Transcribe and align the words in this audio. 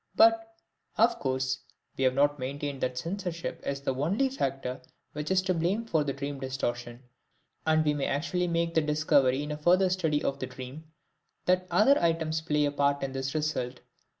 But, 0.15 0.55
of 0.97 1.19
course, 1.19 1.59
we 1.95 2.05
have 2.05 2.15
not 2.15 2.39
maintained 2.39 2.81
that 2.81 2.97
censorship 2.97 3.61
is 3.63 3.81
the 3.81 3.93
only 3.93 4.29
factor 4.29 4.81
which 5.13 5.29
is 5.29 5.43
to 5.43 5.53
blame 5.53 5.85
for 5.85 6.03
the 6.03 6.11
dream 6.11 6.39
distortion, 6.39 7.03
and 7.67 7.85
we 7.85 7.93
may 7.93 8.07
actually 8.07 8.47
make 8.47 8.73
the 8.73 8.81
discovery 8.81 9.43
in 9.43 9.51
a 9.51 9.57
further 9.57 9.91
study 9.91 10.23
of 10.23 10.39
the 10.39 10.47
dream 10.47 10.85
that 11.45 11.67
other 11.69 12.01
items 12.01 12.41
play 12.41 12.65
a 12.65 12.71
part 12.71 13.03
in 13.03 13.11
this 13.11 13.35
result. 13.35 13.81